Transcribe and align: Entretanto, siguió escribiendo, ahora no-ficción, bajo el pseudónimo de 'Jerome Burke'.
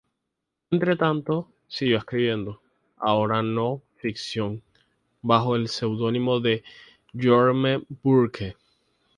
Entretanto, 0.71 1.51
siguió 1.67 1.99
escribiendo, 1.99 2.59
ahora 2.97 3.43
no-ficción, 3.43 4.63
bajo 5.21 5.55
el 5.55 5.67
pseudónimo 5.67 6.39
de 6.39 6.63
'Jerome 7.13 7.83
Burke'. 8.01 8.55